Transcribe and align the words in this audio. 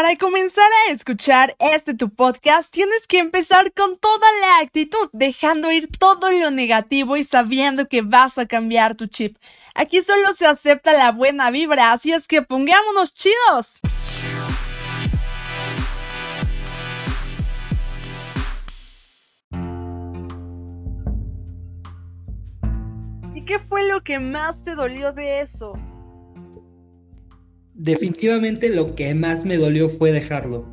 Para 0.00 0.14
comenzar 0.14 0.70
a 0.86 0.92
escuchar 0.92 1.56
este 1.58 1.92
tu 1.92 2.08
podcast, 2.08 2.72
tienes 2.72 3.08
que 3.08 3.18
empezar 3.18 3.72
con 3.72 3.98
toda 3.98 4.28
la 4.40 4.60
actitud, 4.64 5.10
dejando 5.12 5.72
ir 5.72 5.88
todo 5.98 6.30
lo 6.30 6.52
negativo 6.52 7.16
y 7.16 7.24
sabiendo 7.24 7.88
que 7.88 8.02
vas 8.02 8.38
a 8.38 8.46
cambiar 8.46 8.94
tu 8.94 9.08
chip. 9.08 9.36
Aquí 9.74 10.00
solo 10.00 10.32
se 10.34 10.46
acepta 10.46 10.92
la 10.92 11.10
buena 11.10 11.50
vibra, 11.50 11.90
así 11.90 12.12
es 12.12 12.28
que 12.28 12.42
pongámonos 12.42 13.12
chidos. 13.12 13.80
¿Y 23.34 23.44
qué 23.44 23.58
fue 23.58 23.88
lo 23.88 24.04
que 24.04 24.20
más 24.20 24.62
te 24.62 24.76
dolió 24.76 25.12
de 25.12 25.40
eso? 25.40 25.72
Definitivamente 27.78 28.68
lo 28.68 28.94
que 28.96 29.14
más 29.14 29.44
me 29.44 29.56
dolió 29.56 29.88
fue 29.88 30.10
dejarlo. 30.12 30.66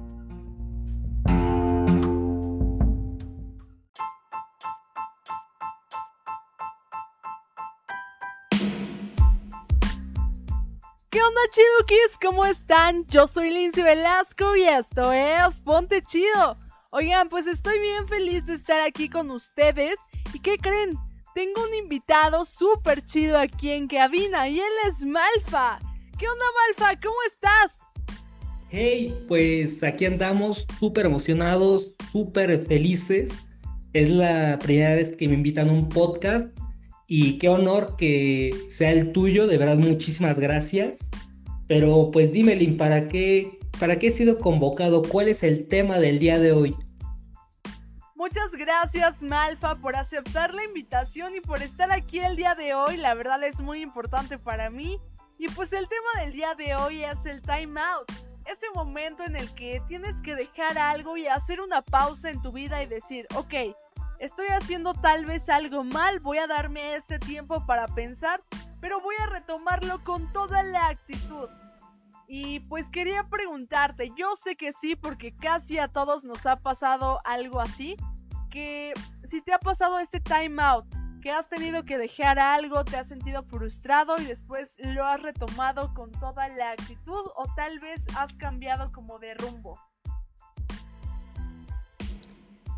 ¿Qué 11.10 11.21
onda 11.21 11.42
chidukis? 11.52 12.18
¿Cómo 12.21 12.46
están? 12.46 13.06
Yo 13.06 13.28
soy 13.28 13.51
Lindsay 13.51 13.84
Velasco 13.84 14.56
y 14.56 14.64
esto 14.64 15.14
es 15.14 15.60
Ponte 15.60 16.01
Chido. 16.01 16.57
Oigan, 16.90 17.29
pues 17.29 17.46
estoy 17.46 17.79
bien 17.79 18.07
feliz 18.07 18.46
de 18.48 18.56
estar 18.56 18.82
aquí 18.82 19.10
con 19.10 19.29
ustedes. 19.29 20.00
¿Y 20.34 20.40
qué 20.40 20.57
creen? 20.57 20.98
Tengo 21.36 21.64
un 21.64 21.74
invitado 21.76 22.46
súper 22.46 23.06
chido 23.06 23.37
aquí 23.37 23.71
en 23.71 23.87
cabina 23.87 24.48
y 24.48 24.60
él 24.60 24.74
es 24.87 25.04
Malfa. 25.04 25.79
¿Qué 26.18 26.25
onda, 26.29 26.46
Malfa? 26.78 27.00
¿Cómo 27.01 27.15
estás? 27.28 27.74
Hey, 28.69 29.14
pues 29.28 29.83
aquí 29.83 30.06
andamos 30.06 30.65
súper 30.79 31.07
emocionados, 31.07 31.93
súper 32.14 32.66
felices. 32.67 33.34
Es 33.92 34.09
la 34.09 34.58
primera 34.59 34.95
vez 34.95 35.14
que 35.14 35.28
me 35.28 35.34
invitan 35.34 35.67
a 35.67 35.73
un 35.73 35.90
podcast 35.90 36.48
y 37.08 37.38
qué 37.38 37.50
honor 37.50 37.98
que 37.98 38.56
sea 38.70 38.92
el 38.92 39.12
tuyo, 39.12 39.45
de 39.45 39.58
verdad 39.58 39.75
muchísimas 39.75 40.40
gracias. 40.40 41.00
Pero 41.67 42.12
pues 42.12 42.31
dime, 42.31 42.56
Lin, 42.56 42.78
¿para 42.78 43.09
qué, 43.09 43.59
¿para 43.78 44.00
qué 44.00 44.08
he 44.08 44.12
sido 44.12 44.38
convocado? 44.38 45.02
¿Cuál 45.02 45.28
es 45.28 45.44
el 45.44 45.68
tema 45.68 46.00
del 46.00 46.20
día 46.20 46.40
de 46.40 46.53
hoy? 46.53 46.78
Muchas 48.16 48.53
gracias 48.53 49.22
Malfa 49.22 49.80
por 49.81 49.97
aceptar 49.97 50.53
la 50.53 50.64
invitación 50.64 51.36
y 51.36 51.42
por 51.42 51.62
estar 51.62 51.92
aquí 51.92 52.20
el 52.20 52.38
día 52.38 52.56
de 52.56 52.73
hoy. 52.73 52.95
La 52.95 53.14
verdad 53.16 53.44
es 53.44 53.59
muy 53.59 53.81
importante 53.81 54.38
para 54.38 54.70
mí 54.70 54.97
y 55.38 55.47
pues 55.50 55.73
el 55.73 55.88
tema 55.88 56.22
del 56.22 56.33
día 56.33 56.55
de 56.55 56.75
hoy 56.75 57.03
es 57.03 57.25
el 57.25 57.41
time 57.41 57.80
out. 57.80 58.11
Ese 58.45 58.67
momento 58.73 59.23
en 59.23 59.36
el 59.36 59.53
que 59.55 59.81
tienes 59.88 60.22
que 60.22 60.36
dejar 60.36 60.78
algo 60.78 61.17
y 61.17 61.28
hacer 61.28 61.61
una 61.61 61.81
pausa 61.81 62.30
en 62.30 62.41
tu 62.41 62.52
vida 62.52 62.81
y 62.83 62.86
decir, 62.86 63.28
ok, 63.36 63.75
estoy 64.19 64.47
haciendo 64.47 64.94
tal 64.94 65.25
vez 65.25 65.50
algo 65.50 65.83
mal, 65.83 66.19
voy 66.19 66.38
a 66.38 66.47
darme 66.47 66.95
ese 66.95 67.19
tiempo 67.19 67.66
para 67.66 67.88
pensar, 67.88 68.41
pero 68.80 69.02
voy 69.02 69.16
a 69.22 69.28
retomarlo 69.28 70.03
con 70.03 70.31
toda 70.31 70.63
la 70.63 70.88
actitud. 70.88 71.50
Y 72.28 72.61
pues 72.61 72.89
quería 72.89 73.28
preguntarte, 73.30 74.11
yo 74.17 74.36
sé 74.36 74.56
que 74.56 74.73
sí, 74.73 74.95
porque 74.95 75.36
casi 75.36 75.80
a 75.80 75.88
todos 75.88 76.23
nos 76.23 76.45
ha 76.45 76.58
pasado 76.58 77.19
algo 77.23 77.59
así, 77.59 77.97
que 78.50 78.94
si 79.23 79.41
te 79.41 79.53
ha 79.53 79.59
pasado 79.59 80.00
este 80.00 80.19
time 80.19 80.61
out, 80.61 80.86
que 81.26 81.31
has 81.31 81.50
tenido 81.50 81.86
que 81.86 81.98
dejar 81.98 82.38
algo, 82.38 82.86
te 82.86 82.98
has 82.98 83.08
sentido 83.08 83.42
frustrado 83.42 84.16
y 84.22 84.26
después 84.26 84.76
lo 84.78 85.04
has 85.04 85.23
retomado 85.23 85.92
con 85.95 86.12
toda 86.12 86.50
la 86.50 86.70
actitud 86.70 87.20
o 87.36 87.48
tal 87.56 87.80
vez 87.80 88.06
has 88.16 88.36
cambiado 88.36 88.92
como 88.92 89.18
de 89.18 89.34
rumbo. 89.34 89.80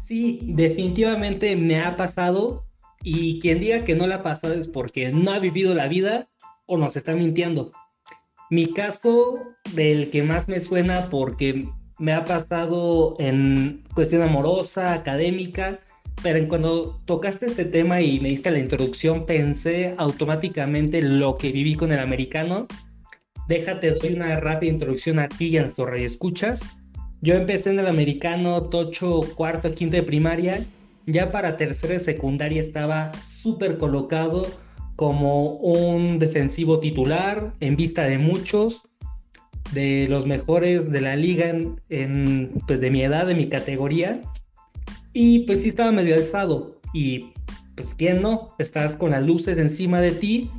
Sí, 0.02 0.40
definitivamente 0.44 1.58
me 1.58 1.82
ha 1.82 1.98
pasado 1.98 2.64
y 3.04 3.42
quien 3.42 3.60
diga 3.60 3.84
que 3.84 3.96
no 3.96 4.08
le 4.08 4.14
ha 4.14 4.24
pasado 4.24 4.54
es 4.54 4.70
porque 4.70 5.10
no 5.10 5.32
ha 5.32 5.40
vivido 5.40 5.74
la 5.74 5.90
vida 5.90 6.30
o 6.68 6.78
nos 6.78 6.96
está 6.96 7.14
mintiendo. 7.16 7.74
Mi 8.50 8.72
caso 8.72 9.40
del 9.74 10.10
que 10.10 10.24
más 10.24 10.48
me 10.48 10.62
suena 10.62 11.10
porque 11.10 11.68
me 12.00 12.14
ha 12.14 12.24
pasado 12.24 13.16
en 13.20 13.84
cuestión 13.94 14.22
amorosa, 14.22 14.94
académica, 14.94 15.82
pero 16.24 16.48
cuando 16.48 17.00
tocaste 17.06 17.46
este 17.46 17.66
tema 17.66 18.02
y 18.02 18.20
me 18.20 18.30
diste 18.30 18.52
la 18.52 18.60
introducción, 18.60 19.26
pensé 19.26 19.94
automáticamente 19.98 21.02
lo 21.02 21.38
que 21.38 21.52
viví 21.52 21.76
con 21.76 21.92
el 21.92 22.00
americano. 22.00 22.68
Déjate, 23.48 23.92
doy 23.92 24.14
una 24.14 24.40
rápida 24.40 24.72
introducción 24.72 25.20
a 25.20 25.30
ti 25.30 25.48
y 25.48 25.58
a 25.58 25.62
nuestro 25.62 25.94
escuchas. 25.96 26.62
Yo 27.22 27.36
empecé 27.36 27.70
en 27.70 27.80
el 27.80 27.88
americano, 27.88 28.64
tocho, 28.64 29.22
cuarto, 29.36 29.74
quinto 29.74 29.96
de 29.96 30.04
primaria. 30.04 30.66
Ya 31.06 31.32
para 31.32 31.56
tercera 31.56 31.94
de 31.94 32.00
secundaria 32.00 32.62
estaba 32.62 33.14
súper 33.24 33.78
colocado 33.78 34.46
como 34.96 35.54
un 35.58 36.20
defensivo 36.20 36.80
titular 36.80 37.54
en 37.60 37.76
vista 37.76 38.04
de 38.04 38.18
muchos, 38.18 38.82
de 39.72 40.08
los 40.10 40.26
mejores 40.26 40.92
de 40.92 41.02
la 41.02 41.16
liga 41.16 41.54
en, 41.90 42.52
pues 42.68 42.82
de 42.82 42.90
mi 42.90 43.02
edad, 43.04 43.28
de 43.28 43.36
mi 43.36 43.48
categoría. 43.48 44.20
Y 45.20 45.40
pues 45.40 45.62
sí 45.62 45.70
estaba 45.70 45.92
medio 45.92 46.14
alzado. 46.14 46.80
Y 46.94 47.34
pues 47.74 47.96
quién 47.96 48.22
no, 48.22 48.54
estás 48.60 48.96
con 48.96 49.10
las 49.10 49.24
luces 49.24 49.58
encima 49.58 50.00
de 50.00 50.12
ti. 50.12 50.52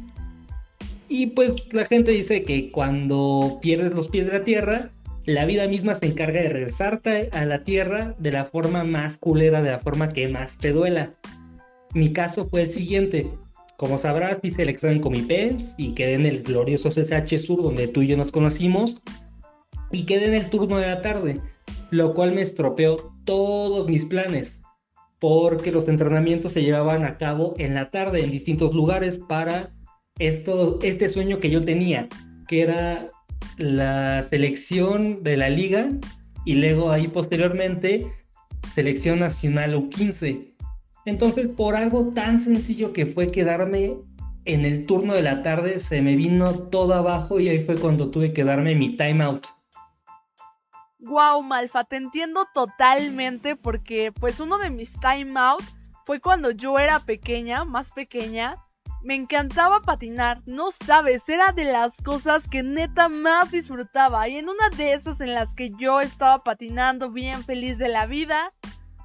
Y 1.09 1.27
pues 1.27 1.73
la 1.73 1.85
gente 1.85 2.11
dice 2.11 2.43
que 2.43 2.73
cuando 2.73 3.61
pierdes 3.63 3.95
los 3.95 4.09
pies 4.09 4.27
de 4.27 4.33
la 4.33 4.45
tierra, 4.45 4.91
la 5.27 5.45
vida 5.45 5.69
misma 5.69 5.95
se 5.95 6.07
encarga 6.07 6.41
de 6.41 6.49
regresarte 6.49 7.31
a 7.31 7.45
la 7.45 7.63
tierra 7.63 8.17
de 8.19 8.33
la 8.33 8.47
forma 8.47 8.83
más 8.83 9.17
culera, 9.17 9.63
de 9.63 9.71
la 9.71 9.79
forma 9.79 10.13
que 10.13 10.29
más 10.29 10.59
te 10.59 10.73
duela. 10.73 11.11
Mi 11.95 12.13
caso 12.13 12.49
fue 12.49 12.63
el 12.63 12.69
siguiente. 12.69 13.31
Como 13.77 13.97
sabrás, 13.97 14.41
hice 14.43 14.63
el 14.63 14.71
examen 14.71 15.01
con 15.01 15.13
mi 15.13 15.23
PEMS 15.23 15.77
y 15.79 15.95
quedé 15.95 16.15
en 16.15 16.27
el 16.27 16.43
glorioso 16.43 16.89
CSH 16.89 17.39
Sur 17.39 17.63
donde 17.63 17.87
tú 17.87 18.03
y 18.03 18.09
yo 18.09 18.17
nos 18.17 18.33
conocimos. 18.33 19.01
Y 19.93 20.05
quedé 20.05 20.27
en 20.27 20.35
el 20.35 20.51
turno 20.51 20.79
de 20.79 20.89
la 20.89 21.01
tarde 21.01 21.41
lo 21.91 22.15
cual 22.15 22.33
me 22.33 22.43
estropeó 22.43 22.97
todos 23.25 23.89
mis 23.89 24.05
planes, 24.05 24.63
porque 25.19 25.73
los 25.73 25.89
entrenamientos 25.89 26.53
se 26.53 26.63
llevaban 26.63 27.05
a 27.05 27.17
cabo 27.17 27.55
en 27.59 27.75
la 27.75 27.89
tarde 27.89 28.23
en 28.23 28.31
distintos 28.31 28.75
lugares 28.75 29.19
para 29.19 29.73
esto, 30.19 30.79
este 30.83 31.09
sueño 31.09 31.41
que 31.41 31.51
yo 31.51 31.65
tenía, 31.65 32.09
que 32.47 32.63
era 32.63 33.09
la 33.57 34.23
selección 34.23 35.23
de 35.23 35.37
la 35.37 35.49
liga 35.49 35.89
y 36.45 36.55
luego 36.55 36.91
ahí 36.91 37.09
posteriormente 37.09 38.07
selección 38.73 39.21
nacional 39.21 39.75
U15. 39.75 40.55
Entonces, 41.05 41.49
por 41.49 41.75
algo 41.77 42.13
tan 42.13 42.39
sencillo 42.39 42.93
que 42.93 43.07
fue 43.07 43.31
quedarme 43.31 43.97
en 44.45 44.65
el 44.65 44.87
turno 44.87 45.15
de 45.15 45.23
la 45.23 45.43
tarde, 45.43 45.79
se 45.79 46.03
me 46.03 46.17
vino 46.17 46.55
todo 46.55 46.95
abajo 46.95 47.41
y 47.41 47.49
ahí 47.49 47.65
fue 47.65 47.77
cuando 47.77 48.11
tuve 48.11 48.33
que 48.33 48.45
darme 48.45 48.75
mi 48.75 48.97
timeout. 48.97 49.47
Wow, 51.01 51.43
Malfa, 51.43 51.85
te 51.85 51.95
entiendo 51.95 52.47
totalmente 52.53 53.55
porque 53.55 54.11
pues 54.11 54.41
uno 54.41 54.59
de 54.59 54.71
mis 54.71 54.99
time 54.99 55.39
out 55.39 55.63
fue 56.05 56.21
cuando 56.21 56.51
yo 56.51 56.77
era 56.81 56.99
pequeña, 57.01 57.65
más 57.65 57.93
pequeña. 57.93 58.57
Me 59.05 59.15
encantaba 59.15 59.81
patinar, 59.83 60.43
no 60.45 60.73
sabes, 60.73 61.29
era 61.29 61.53
de 61.53 61.65
las 61.65 62.01
cosas 62.03 62.49
que 62.49 62.65
neta 62.65 63.09
más 63.09 63.53
disfrutaba. 63.53 64.29
Y 64.29 64.39
en 64.39 64.49
una 64.49 64.71
de 64.71 64.93
esas 64.93 65.21
en 65.21 65.35
las 65.35 65.55
que 65.55 65.71
yo 65.79 66.01
estaba 66.01 66.43
patinando 66.43 67.13
bien 67.13 67.45
feliz 67.45 67.79
de 67.79 67.89
la 67.89 68.07
vida, 68.07 68.51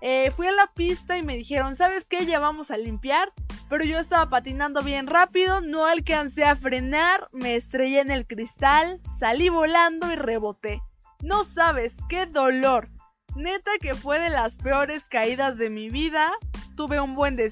eh, 0.02 0.32
fui 0.32 0.48
a 0.48 0.52
la 0.52 0.72
pista 0.74 1.16
y 1.16 1.22
me 1.22 1.38
dijeron, 1.38 1.76
¿sabes 1.76 2.06
qué? 2.06 2.26
Ya 2.26 2.40
vamos 2.40 2.72
a 2.72 2.78
limpiar. 2.78 3.32
Pero 3.70 3.86
yo 3.86 4.00
estaba 4.00 4.32
patinando 4.32 4.82
bien 4.82 5.06
rápido, 5.06 5.62
no 5.62 5.86
alcancé 5.86 6.44
a 6.44 6.56
frenar, 6.56 7.28
me 7.34 7.56
estrellé 7.56 8.00
en 8.00 8.10
el 8.10 8.26
cristal, 8.26 9.00
salí 9.04 9.50
volando 9.50 10.12
y 10.12 10.16
reboté. 10.16 10.82
No 11.22 11.44
sabes 11.44 11.98
qué 12.10 12.26
dolor. 12.26 12.90
Neta 13.36 13.72
que 13.82 13.94
fue 13.94 14.20
de 14.20 14.30
las 14.30 14.58
peores 14.58 15.08
caídas 15.08 15.58
de 15.58 15.70
mi 15.70 15.90
vida. 15.90 16.32
Tuve 16.76 17.00
un 17.00 17.16
buen 17.16 17.36
de 17.36 17.52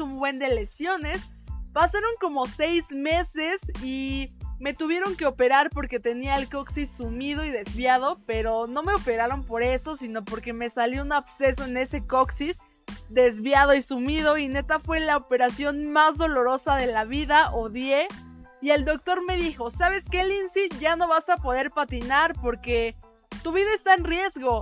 un 0.00 0.18
buen 0.18 0.38
de 0.38 0.48
lesiones. 0.54 1.30
Pasaron 1.72 2.10
como 2.20 2.46
seis 2.46 2.92
meses 2.92 3.60
y 3.82 4.30
me 4.60 4.74
tuvieron 4.74 5.16
que 5.16 5.26
operar 5.26 5.70
porque 5.70 5.98
tenía 5.98 6.36
el 6.36 6.48
coxis 6.48 6.90
sumido 6.90 7.44
y 7.44 7.50
desviado, 7.50 8.20
pero 8.26 8.66
no 8.66 8.82
me 8.82 8.94
operaron 8.94 9.44
por 9.44 9.62
eso, 9.62 9.96
sino 9.96 10.24
porque 10.24 10.52
me 10.52 10.70
salió 10.70 11.02
un 11.02 11.12
absceso 11.12 11.64
en 11.64 11.76
ese 11.76 12.06
coxis 12.06 12.58
desviado 13.08 13.74
y 13.74 13.82
sumido 13.82 14.38
y 14.38 14.48
neta 14.48 14.78
fue 14.78 15.00
la 15.00 15.16
operación 15.16 15.92
más 15.92 16.16
dolorosa 16.18 16.76
de 16.76 16.86
la 16.86 17.04
vida, 17.04 17.52
odié. 17.52 18.08
Y 18.62 18.70
el 18.70 18.84
doctor 18.84 19.24
me 19.26 19.36
dijo, 19.36 19.70
¿sabes 19.70 20.08
qué, 20.08 20.24
Lindsay? 20.24 20.68
Ya 20.78 20.94
no 20.94 21.08
vas 21.08 21.28
a 21.28 21.36
poder 21.36 21.72
patinar 21.72 22.34
porque 22.40 22.94
tu 23.42 23.50
vida 23.50 23.74
está 23.74 23.94
en 23.94 24.04
riesgo. 24.04 24.60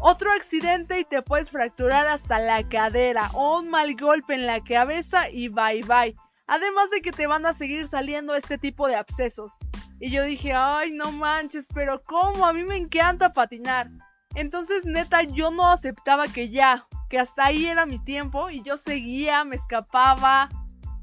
Otro 0.00 0.32
accidente 0.32 0.98
y 0.98 1.04
te 1.04 1.22
puedes 1.22 1.48
fracturar 1.48 2.08
hasta 2.08 2.40
la 2.40 2.68
cadera 2.68 3.30
o 3.32 3.60
un 3.60 3.70
mal 3.70 3.94
golpe 3.94 4.34
en 4.34 4.46
la 4.46 4.60
cabeza 4.64 5.30
y 5.30 5.48
bye 5.48 5.82
bye. 5.82 6.16
Además 6.48 6.90
de 6.90 7.02
que 7.02 7.12
te 7.12 7.28
van 7.28 7.46
a 7.46 7.52
seguir 7.52 7.86
saliendo 7.86 8.34
este 8.34 8.58
tipo 8.58 8.88
de 8.88 8.96
abscesos. 8.96 9.58
Y 10.00 10.10
yo 10.10 10.24
dije, 10.24 10.52
ay, 10.52 10.90
no 10.90 11.12
manches, 11.12 11.68
pero 11.72 12.02
¿cómo? 12.02 12.44
A 12.44 12.52
mí 12.52 12.64
me 12.64 12.76
encanta 12.76 13.32
patinar. 13.32 13.90
Entonces, 14.34 14.86
neta, 14.86 15.22
yo 15.22 15.52
no 15.52 15.70
aceptaba 15.70 16.26
que 16.26 16.48
ya, 16.48 16.88
que 17.08 17.20
hasta 17.20 17.44
ahí 17.44 17.66
era 17.66 17.86
mi 17.86 18.02
tiempo 18.02 18.50
y 18.50 18.62
yo 18.62 18.76
seguía, 18.76 19.44
me 19.44 19.54
escapaba 19.54 20.48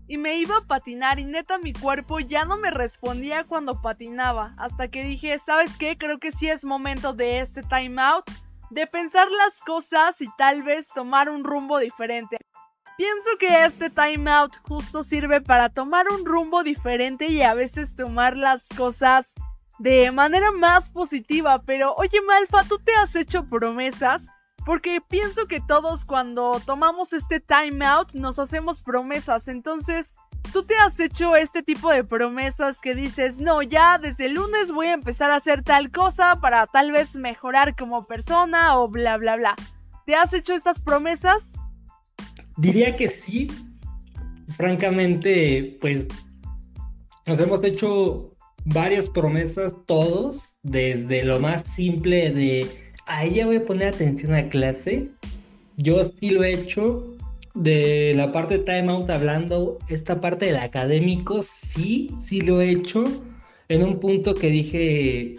y 0.08 0.18
me 0.18 0.38
iba 0.38 0.58
a 0.58 0.66
patinar 0.66 1.20
y 1.20 1.26
neta 1.26 1.58
mi 1.58 1.74
cuerpo 1.74 2.20
ya 2.20 2.46
no 2.46 2.58
me 2.58 2.72
respondía 2.72 3.44
cuando 3.44 3.82
patinaba. 3.82 4.54
Hasta 4.58 4.88
que 4.88 5.04
dije, 5.04 5.38
¿sabes 5.40 5.76
qué? 5.76 5.98
Creo 5.98 6.20
que 6.20 6.32
sí 6.32 6.50
es 6.50 6.64
momento 6.64 7.14
de 7.14 7.40
este 7.40 7.62
time 7.64 8.02
out, 8.02 8.26
de 8.70 8.88
pensar 8.88 9.28
las 9.30 9.62
cosas 9.62 10.22
y 10.22 10.28
tal 10.38 10.64
vez 10.64 10.88
tomar 10.88 11.30
un 11.30 11.44
rumbo 11.44 11.80
diferente. 11.80 12.38
Pienso 12.98 13.30
que 13.40 13.64
este 13.64 13.90
time 13.90 14.30
out 14.32 14.56
justo 14.64 15.04
sirve 15.04 15.42
para 15.42 15.70
tomar 15.70 16.08
un 16.10 16.26
rumbo 16.26 16.64
diferente 16.64 17.28
y 17.28 17.42
a 17.44 17.54
veces 17.54 17.96
tomar 17.96 18.36
las 18.36 18.70
cosas 18.70 19.34
de 19.78 20.12
manera 20.12 20.52
más 20.52 20.90
positiva. 20.90 21.62
Pero 21.64 21.94
oye 21.96 22.22
Malfa, 22.22 22.64
¿tú 22.64 22.80
te 22.80 22.94
has 22.96 23.16
hecho 23.16 23.48
promesas? 23.48 24.28
Porque 24.68 25.00
pienso 25.00 25.48
que 25.48 25.62
todos 25.62 26.04
cuando 26.04 26.62
tomamos 26.66 27.14
este 27.14 27.40
time 27.40 27.86
out 27.86 28.12
nos 28.12 28.38
hacemos 28.38 28.82
promesas. 28.82 29.48
Entonces, 29.48 30.14
¿tú 30.52 30.64
te 30.64 30.76
has 30.76 31.00
hecho 31.00 31.38
este 31.38 31.64
tipo 31.64 31.90
de 31.90 32.04
promesas 32.04 32.82
que 32.82 32.94
dices, 32.94 33.40
no, 33.40 33.62
ya 33.62 33.98
desde 33.98 34.26
el 34.26 34.34
lunes 34.34 34.74
voy 34.74 34.88
a 34.88 34.94
empezar 34.94 35.32
a 35.32 35.38
hacer 35.38 35.64
tal 35.64 35.90
cosa 35.90 36.42
para 36.42 36.68
tal 36.68 36.92
vez 36.92 37.16
mejorar 37.16 37.78
como 37.78 38.08
persona 38.08 38.78
o 38.78 38.90
bla, 38.90 39.16
bla, 39.16 39.38
bla? 39.38 39.56
¿Te 40.06 40.16
has 40.16 40.34
hecho 40.34 40.54
estas 40.54 40.82
promesas? 40.82 41.54
Diría 42.58 42.98
que 42.98 43.08
sí. 43.08 43.48
Francamente, 44.58 45.78
pues 45.80 46.10
nos 47.26 47.40
hemos 47.40 47.64
hecho 47.64 48.36
varias 48.66 49.10
promesas 49.10 49.78
todos, 49.86 50.58
desde 50.62 51.24
lo 51.24 51.40
más 51.40 51.64
simple 51.64 52.32
de, 52.32 52.87
ahí 53.08 53.36
ya 53.36 53.46
voy 53.46 53.58
a 53.58 53.66
poner 53.66 53.94
atención 53.94 54.34
a 54.34 54.50
clase. 54.50 55.10
Yo 55.78 56.04
sí 56.04 56.30
lo 56.30 56.44
he 56.44 56.54
hecho. 56.54 57.14
De 57.56 58.14
la 58.16 58.32
parte 58.32 58.60
de 58.60 58.64
timeout 58.66 59.10
hablando, 59.10 59.80
esta 59.90 60.22
parte 60.22 60.46
del 60.46 60.58
académico, 60.58 61.42
sí, 61.42 62.12
sí 62.20 62.42
lo 62.42 62.62
he 62.62 62.70
hecho. 62.70 63.04
En 63.68 63.84
un 63.84 64.00
punto 64.00 64.36
que 64.36 64.50
dije, 64.52 65.36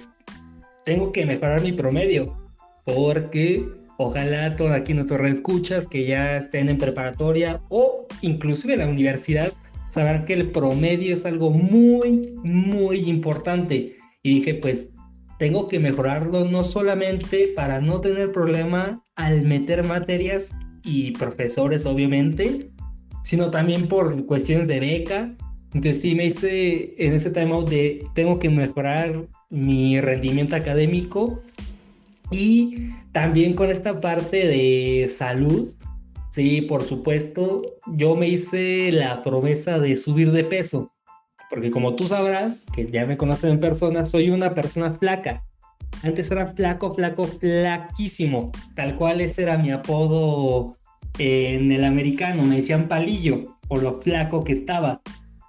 tengo 0.85 1.12
que 1.12 1.25
mejorar 1.25 1.62
mi 1.62 1.70
promedio, 1.70 2.37
porque 2.85 3.65
Ojalá 4.00 4.55
todos 4.55 4.70
aquí 4.70 4.94
nuestros 4.94 5.29
escuchas 5.29 5.88
que 5.88 6.06
ya 6.06 6.37
estén 6.37 6.69
en 6.69 6.79
preparatoria 6.79 7.61
o 7.69 8.06
inclusive 8.23 8.75
en 8.75 8.79
la 8.79 8.87
universidad 8.87 9.53
sabrán 9.91 10.25
que 10.25 10.35
el 10.35 10.53
promedio 10.53 11.15
es 11.15 11.26
algo 11.26 11.50
muy, 11.50 12.32
muy 12.44 12.99
importante. 13.11 13.97
Y 14.23 14.37
dije, 14.37 14.55
pues 14.55 14.91
tengo 15.38 15.69
que 15.69 15.79
mejorarlo 15.79 16.44
no 16.44 16.64
solamente 16.64 17.52
para 17.55 17.81
no 17.81 18.00
tener 18.00 18.32
problema 18.32 19.02
al 19.17 19.43
meter 19.43 19.85
materias 19.85 20.52
y 20.85 21.12
profesores, 21.12 21.87
obviamente, 21.87 22.70
sino 23.25 23.50
también 23.50 23.87
por 23.87 24.26
cuestiones 24.26 24.69
de 24.69 24.81
beca. 24.81 25.35
Entonces 25.75 26.00
sí 26.00 26.14
me 26.14 26.26
hice 26.26 26.94
en 26.99 27.14
ese 27.14 27.31
tema 27.31 27.62
de 27.62 28.05
tengo 28.14 28.38
que 28.38 28.49
mejorar 28.49 29.26
mi 29.50 30.00
rendimiento 30.00 30.56
académico 30.56 31.43
y 32.31 32.91
también 33.12 33.55
con 33.55 33.70
esta 33.70 34.00
parte 34.00 34.46
de 34.46 35.08
salud, 35.08 35.75
sí, 36.31 36.62
por 36.62 36.82
supuesto, 36.82 37.62
yo 37.94 38.17
me 38.17 38.29
hice 38.29 38.93
la 38.93 39.23
promesa 39.23 39.79
de 39.79 39.96
subir 39.96 40.32
de 40.32 40.44
peso, 40.44 40.93
porque 41.50 41.70
como 41.70 41.96
tú 41.96 42.06
sabrás, 42.06 42.66
que 42.74 42.90
ya 42.90 43.06
me 43.06 43.16
conocen 43.16 43.50
en 43.50 43.60
persona, 43.60 44.06
soy 44.06 44.30
una 44.30 44.54
persona 44.54 44.94
flaca. 44.94 45.44
Antes 46.02 46.30
era 46.30 46.46
flaco, 46.46 46.94
flaco, 46.94 47.24
flaquísimo, 47.24 48.52
tal 48.74 48.96
cual 48.96 49.20
ese 49.20 49.42
era 49.42 49.58
mi 49.58 49.70
apodo 49.70 50.76
en 51.18 51.72
el 51.72 51.84
americano, 51.84 52.44
me 52.44 52.56
decían 52.56 52.88
palillo 52.88 53.56
por 53.66 53.82
lo 53.82 54.00
flaco 54.00 54.44
que 54.44 54.52
estaba. 54.52 55.00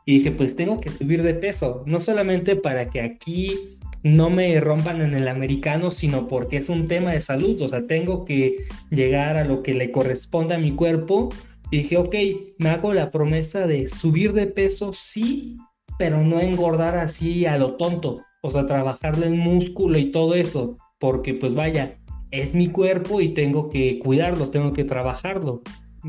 Y 0.06 0.16
dije, 0.16 0.32
pues 0.32 0.56
tengo 0.56 0.80
que 0.80 0.90
subir 0.90 1.22
de 1.22 1.36
peso, 1.36 1.84
no 1.86 2.02
solamente 2.02 2.56
para 2.56 2.90
que 2.90 3.02
aquí 3.02 3.78
no 4.04 4.30
me 4.30 4.60
rompan 4.60 5.02
en 5.02 5.14
el 5.14 5.28
americano, 5.28 5.92
sino 5.92 6.28
porque 6.28 6.58
es 6.58 6.70
un 6.70 6.88
tema 6.88 7.12
de 7.12 7.22
salud, 7.22 7.62
o 7.62 7.68
sea, 7.68 7.86
tengo 7.86 8.26
que 8.26 8.56
llegar 8.90 9.38
a 9.38 9.46
lo 9.46 9.62
que 9.62 9.74
le 9.74 9.92
corresponde 9.92 10.56
a 10.56 10.60
mi 10.60 10.72
cuerpo. 10.72 11.30
Y 11.72 11.78
dije, 11.78 11.98
ok, 11.98 12.16
me 12.58 12.70
hago 12.70 12.94
la 12.94 13.12
promesa 13.12 13.68
de 13.68 13.88
subir 13.88 14.34
de 14.34 14.48
peso, 14.48 14.92
sí, 14.94 15.58
pero 16.00 16.24
no 16.24 16.40
engordar 16.40 16.96
así 16.96 17.46
a 17.46 17.58
lo 17.58 17.76
tonto, 17.76 18.24
o 18.42 18.50
sea, 18.50 18.66
trabajarle 18.66 19.28
en 19.28 19.38
músculo 19.38 20.00
y 20.00 20.12
todo 20.12 20.34
eso, 20.34 20.78
porque 20.98 21.34
pues 21.34 21.54
vaya, 21.54 22.00
es 22.32 22.56
mi 22.56 22.70
cuerpo 22.70 23.20
y 23.20 23.34
tengo 23.34 23.70
que 23.70 24.00
cuidarlo, 24.00 24.50
tengo 24.50 24.72
que 24.72 24.86
trabajarlo. 24.86 25.62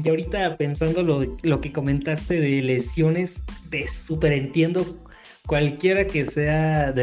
Y 0.02 0.08
ahorita 0.08 0.54
pensando 0.54 1.02
lo, 1.02 1.60
que 1.60 1.72
comentaste 1.72 2.40
de 2.40 2.62
lesiones, 2.62 3.44
de 3.68 3.88
súper 3.88 4.32
entiendo 4.32 4.86
cualquiera 5.48 6.06
que 6.06 6.24
sea 6.24 6.94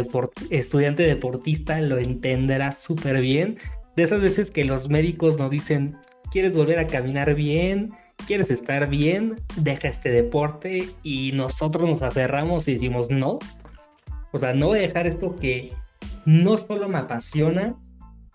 estudiante 0.49 1.03
deportista 1.03 1.81
lo 1.81 1.97
entenderá 1.97 2.71
súper 2.71 3.19
bien. 3.19 3.57
De 3.97 4.03
esas 4.03 4.21
veces 4.21 4.49
que 4.49 4.63
los 4.63 4.87
médicos 4.87 5.37
nos 5.37 5.51
dicen, 5.51 5.97
¿quieres 6.31 6.55
volver 6.55 6.79
a 6.79 6.87
caminar 6.87 7.35
bien? 7.35 7.91
¿Quieres 8.25 8.51
estar 8.51 8.89
bien? 8.89 9.35
Deja 9.57 9.87
este 9.87 10.09
deporte 10.09 10.89
y 11.03 11.31
nosotros 11.33 11.87
nos 11.87 12.01
aferramos 12.01 12.67
y 12.67 12.73
decimos, 12.73 13.09
no. 13.09 13.39
O 14.31 14.37
sea, 14.37 14.53
no 14.53 14.67
voy 14.67 14.79
a 14.79 14.81
dejar 14.81 15.07
esto 15.07 15.35
que 15.37 15.71
no 16.25 16.57
solo 16.57 16.89
me 16.89 16.97
apasiona, 16.97 17.75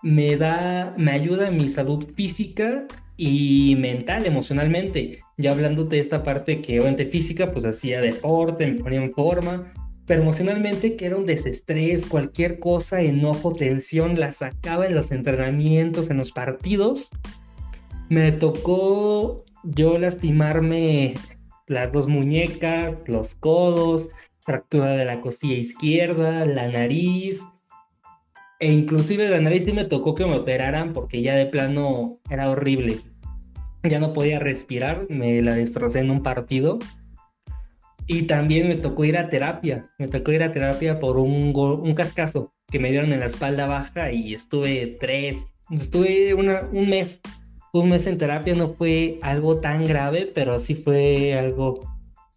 me 0.01 0.35
da, 0.35 0.93
me 0.97 1.11
ayuda 1.11 1.47
en 1.47 1.57
mi 1.57 1.69
salud 1.69 2.05
física 2.15 2.87
y 3.17 3.75
mental, 3.77 4.25
emocionalmente. 4.25 5.19
Ya 5.37 5.51
hablándote 5.51 5.95
de 5.97 6.01
esta 6.01 6.23
parte 6.23 6.61
que 6.61 6.79
obviamente 6.79 7.05
física, 7.05 7.51
pues 7.51 7.65
hacía 7.65 8.01
deporte, 8.01 8.65
me 8.65 8.79
ponía 8.79 9.01
en 9.01 9.11
forma, 9.11 9.71
pero 10.05 10.21
emocionalmente 10.21 10.95
que 10.95 11.05
era 11.05 11.15
un 11.15 11.25
desestrés, 11.25 12.05
cualquier 12.05 12.59
cosa, 12.59 13.01
enojo, 13.01 13.53
tensión, 13.53 14.19
la 14.19 14.31
sacaba 14.31 14.85
en 14.85 14.95
los 14.95 15.11
entrenamientos, 15.11 16.09
en 16.09 16.17
los 16.17 16.31
partidos. 16.31 17.09
Me 18.09 18.31
tocó 18.31 19.45
yo 19.63 19.97
lastimarme 19.97 21.13
las 21.67 21.91
dos 21.91 22.07
muñecas, 22.07 22.97
los 23.07 23.35
codos, 23.35 24.09
fractura 24.39 24.91
de 24.91 25.05
la 25.05 25.21
costilla 25.21 25.55
izquierda, 25.55 26.45
la 26.45 26.67
nariz, 26.67 27.43
e 28.59 28.71
inclusive 28.71 29.29
la 29.29 29.41
nariz 29.41 29.65
sí 29.65 29.73
me 29.73 29.85
tocó 29.85 30.15
que 30.15 30.25
me 30.25 30.35
operaran 30.35 30.93
porque 30.93 31.21
ya 31.21 31.35
de 31.35 31.45
plano 31.45 32.19
era 32.29 32.49
horrible. 32.49 32.99
Ya 33.83 33.99
no 33.99 34.13
podía 34.13 34.39
respirar, 34.39 35.05
me 35.09 35.41
la 35.41 35.55
destrocé 35.55 35.99
en 35.99 36.11
un 36.11 36.23
partido. 36.23 36.79
Y 38.07 38.23
también 38.23 38.69
me 38.69 38.75
tocó 38.75 39.05
ir 39.05 39.17
a 39.17 39.27
terapia, 39.27 39.89
me 39.97 40.07
tocó 40.07 40.31
ir 40.31 40.43
a 40.43 40.51
terapia 40.51 40.99
por 40.99 41.17
un, 41.17 41.53
un 41.55 41.93
cascazo 41.93 42.53
que 42.69 42.79
me 42.79 42.91
dieron 42.91 43.11
en 43.11 43.19
la 43.19 43.25
espalda 43.25 43.65
baja 43.65 44.11
y 44.11 44.33
estuve 44.33 44.97
tres, 44.99 45.45
estuve 45.69 46.33
un 46.33 46.89
mes, 46.89 47.21
un 47.73 47.89
mes 47.89 48.05
en 48.05 48.19
terapia, 48.19 48.53
no 48.53 48.69
fue 48.69 49.17
algo 49.23 49.59
tan 49.59 49.83
grave, 49.83 50.31
pero 50.33 50.59
sí 50.59 50.75
fue 50.75 51.37
algo 51.37 51.79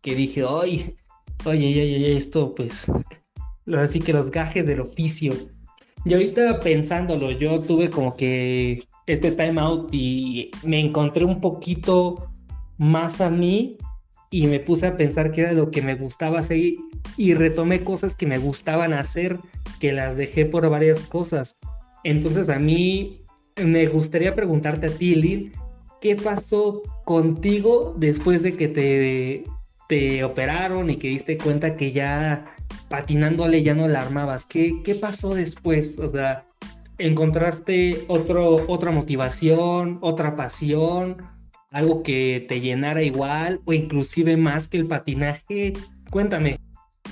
que 0.00 0.14
dije, 0.14 0.42
oye, 0.42 0.96
oye, 1.44 1.66
oye, 1.68 2.16
esto 2.16 2.54
pues, 2.54 2.86
así 3.76 4.00
que 4.00 4.14
los 4.14 4.30
gajes 4.30 4.66
del 4.66 4.80
oficio. 4.80 5.34
Y 6.06 6.14
ahorita 6.14 6.60
pensándolo, 6.60 7.32
yo 7.32 7.60
tuve 7.60 7.90
como 7.90 8.16
que 8.16 8.82
este 9.06 9.30
time 9.30 9.60
out 9.60 9.90
y 9.92 10.50
me 10.64 10.80
encontré 10.80 11.24
un 11.24 11.40
poquito 11.40 12.30
más 12.78 13.20
a 13.20 13.28
mí 13.28 13.76
y 14.30 14.46
me 14.46 14.58
puse 14.58 14.86
a 14.86 14.96
pensar 14.96 15.32
que 15.32 15.42
era 15.42 15.52
lo 15.52 15.70
que 15.70 15.82
me 15.82 15.96
gustaba 15.96 16.38
hacer 16.38 16.74
y 17.18 17.34
retomé 17.34 17.82
cosas 17.82 18.14
que 18.14 18.26
me 18.26 18.38
gustaban 18.38 18.94
hacer, 18.94 19.38
que 19.80 19.92
las 19.92 20.16
dejé 20.16 20.46
por 20.46 20.68
varias 20.70 21.02
cosas. 21.02 21.58
Entonces 22.04 22.48
a 22.48 22.58
mí 22.58 23.25
me 23.62 23.86
gustaría 23.86 24.34
preguntarte 24.34 24.86
a 24.86 24.90
ti, 24.90 25.14
Lynn, 25.14 25.52
¿qué 26.00 26.16
pasó 26.16 26.82
contigo 27.04 27.94
después 27.98 28.42
de 28.42 28.56
que 28.56 28.68
te, 28.68 29.44
te 29.88 30.24
operaron 30.24 30.90
y 30.90 30.96
que 30.96 31.08
diste 31.08 31.38
cuenta 31.38 31.76
que 31.76 31.92
ya 31.92 32.54
patinándole 32.88 33.62
ya 33.62 33.74
no 33.74 33.88
la 33.88 34.00
armabas? 34.02 34.46
¿Qué, 34.46 34.82
qué 34.84 34.94
pasó 34.94 35.34
después? 35.34 35.98
O 35.98 36.08
sea, 36.08 36.44
¿encontraste 36.98 38.04
otro, 38.08 38.66
otra 38.68 38.90
motivación, 38.90 39.98
otra 40.02 40.36
pasión? 40.36 41.16
algo 41.72 42.02
que 42.02 42.44
te 42.48 42.60
llenara 42.60 43.02
igual 43.02 43.60
o 43.66 43.72
inclusive 43.72 44.36
más 44.36 44.68
que 44.68 44.78
el 44.78 44.86
patinaje? 44.86 45.74
Cuéntame. 46.10 46.58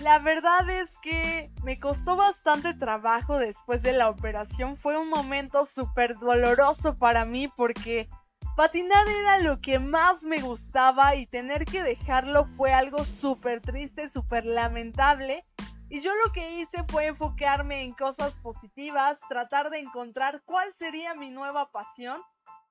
La 0.05 0.19
verdad 0.19 0.69
es 0.69 0.99
que 0.99 1.51
me 1.63 1.81
costó 1.81 2.15
bastante 2.15 2.75
trabajo 2.75 3.39
después 3.39 3.83
de 3.83 3.95
la 3.95 4.11
operación. 4.11 4.77
Fue 4.77 4.99
un 4.99 5.09
momento 5.09 5.65
súper 5.65 6.19
doloroso 6.19 6.95
para 6.95 7.25
mí 7.25 7.49
porque 7.49 8.11
patinar 8.55 9.09
era 9.09 9.39
lo 9.39 9.57
que 9.63 9.79
más 9.79 10.25
me 10.25 10.43
gustaba 10.43 11.15
y 11.15 11.25
tener 11.27 11.65
que 11.65 11.83
dejarlo 11.83 12.45
fue 12.45 12.75
algo 12.75 13.03
súper 13.03 13.63
triste, 13.63 14.07
súper 14.07 14.45
lamentable. 14.45 15.47
Y 15.89 16.03
yo 16.03 16.11
lo 16.27 16.33
que 16.33 16.61
hice 16.61 16.85
fue 16.85 17.07
enfocarme 17.07 17.83
en 17.83 17.95
cosas 17.95 18.39
positivas, 18.39 19.21
tratar 19.31 19.71
de 19.71 19.79
encontrar 19.79 20.43
cuál 20.45 20.71
sería 20.75 21.15
mi 21.15 21.31
nueva 21.31 21.71
pasión. 21.71 22.21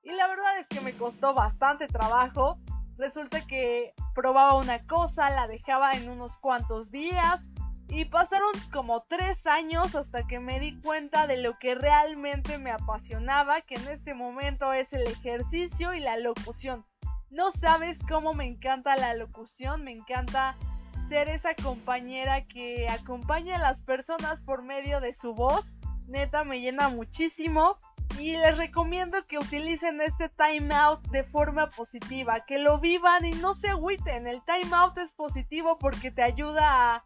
Y 0.04 0.12
la 0.12 0.28
verdad 0.28 0.56
es 0.60 0.68
que 0.68 0.80
me 0.80 0.96
costó 0.96 1.34
bastante 1.34 1.88
trabajo. 1.88 2.60
Resulta 2.96 3.44
que 3.46 3.94
probaba 4.14 4.56
una 4.56 4.86
cosa, 4.86 5.30
la 5.30 5.48
dejaba 5.48 5.92
en 5.92 6.08
unos 6.08 6.36
cuantos 6.36 6.90
días 6.90 7.48
y 7.88 8.06
pasaron 8.06 8.52
como 8.72 9.02
tres 9.02 9.46
años 9.46 9.94
hasta 9.94 10.26
que 10.26 10.40
me 10.40 10.60
di 10.60 10.80
cuenta 10.80 11.26
de 11.26 11.42
lo 11.42 11.58
que 11.58 11.74
realmente 11.74 12.58
me 12.58 12.70
apasionaba, 12.70 13.60
que 13.60 13.74
en 13.74 13.88
este 13.88 14.14
momento 14.14 14.72
es 14.72 14.92
el 14.92 15.06
ejercicio 15.06 15.94
y 15.94 16.00
la 16.00 16.16
locución. 16.16 16.86
No 17.30 17.50
sabes 17.50 18.04
cómo 18.08 18.32
me 18.32 18.44
encanta 18.44 18.96
la 18.96 19.14
locución, 19.14 19.82
me 19.82 19.92
encanta 19.92 20.56
ser 21.08 21.28
esa 21.28 21.54
compañera 21.54 22.46
que 22.46 22.88
acompaña 22.88 23.56
a 23.56 23.60
las 23.60 23.80
personas 23.80 24.42
por 24.42 24.62
medio 24.62 25.00
de 25.00 25.12
su 25.12 25.34
voz. 25.34 25.72
Neta 26.06 26.44
me 26.44 26.60
llena 26.60 26.88
muchísimo 26.88 27.76
y 28.18 28.36
les 28.36 28.56
recomiendo 28.56 29.24
que 29.26 29.38
utilicen 29.38 30.00
este 30.00 30.28
time 30.28 30.74
out 30.74 31.00
de 31.08 31.24
forma 31.24 31.68
positiva, 31.70 32.44
que 32.44 32.58
lo 32.58 32.78
vivan 32.78 33.24
y 33.24 33.32
no 33.32 33.54
se 33.54 33.68
agüiten. 33.68 34.26
El 34.26 34.42
time 34.44 34.74
out 34.74 34.96
es 34.98 35.12
positivo 35.12 35.78
porque 35.78 36.10
te 36.10 36.22
ayuda 36.22 36.94
a 36.94 37.04